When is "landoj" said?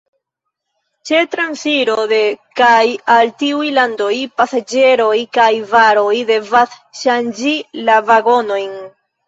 3.77-4.11